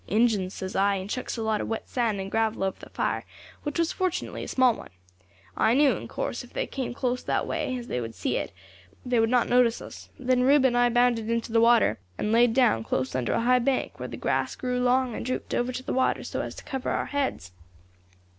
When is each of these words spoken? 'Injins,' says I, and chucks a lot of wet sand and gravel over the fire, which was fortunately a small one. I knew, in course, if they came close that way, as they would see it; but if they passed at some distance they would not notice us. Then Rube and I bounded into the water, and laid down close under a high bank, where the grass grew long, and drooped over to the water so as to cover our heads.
'Injins,' 0.07 0.55
says 0.55 0.75
I, 0.75 0.95
and 0.95 1.07
chucks 1.07 1.37
a 1.37 1.43
lot 1.43 1.61
of 1.61 1.67
wet 1.67 1.87
sand 1.87 2.19
and 2.19 2.31
gravel 2.31 2.63
over 2.63 2.79
the 2.79 2.89
fire, 2.89 3.23
which 3.61 3.77
was 3.77 3.91
fortunately 3.91 4.43
a 4.43 4.47
small 4.47 4.73
one. 4.73 4.89
I 5.55 5.75
knew, 5.75 5.91
in 5.91 6.07
course, 6.07 6.43
if 6.43 6.53
they 6.53 6.65
came 6.65 6.95
close 6.95 7.21
that 7.21 7.45
way, 7.45 7.77
as 7.77 7.85
they 7.87 8.01
would 8.01 8.15
see 8.15 8.37
it; 8.37 8.47
but 8.47 8.49
if 8.49 8.49
they 8.49 8.59
passed 8.59 8.61
at 8.61 8.63
some 8.65 8.95
distance 8.95 9.11
they 9.11 9.19
would 9.19 9.29
not 9.29 9.49
notice 9.49 9.79
us. 9.83 10.09
Then 10.17 10.41
Rube 10.43 10.65
and 10.65 10.75
I 10.75 10.89
bounded 10.89 11.29
into 11.29 11.51
the 11.51 11.61
water, 11.61 11.99
and 12.17 12.31
laid 12.31 12.55
down 12.55 12.83
close 12.83 13.13
under 13.13 13.33
a 13.33 13.41
high 13.41 13.59
bank, 13.59 13.99
where 13.99 14.09
the 14.09 14.17
grass 14.17 14.55
grew 14.55 14.79
long, 14.79 15.13
and 15.13 15.23
drooped 15.23 15.53
over 15.53 15.71
to 15.71 15.83
the 15.83 15.93
water 15.93 16.23
so 16.23 16.41
as 16.41 16.55
to 16.55 16.63
cover 16.63 16.89
our 16.89 17.05
heads. 17.05 17.51